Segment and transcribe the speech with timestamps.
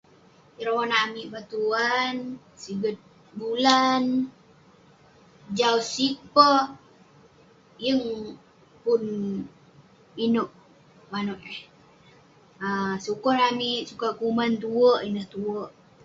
[0.59, 2.13] Ireh monak amik bantuan,
[2.61, 2.97] siget
[3.39, 4.03] bulan.
[5.57, 6.61] Jau sig peh,
[7.83, 8.03] yeng
[8.83, 9.01] pun
[10.25, 10.49] inouk
[11.11, 11.59] manouk eh.
[12.65, 15.61] ah Sukon amik sukat kuman tue, ineh tue.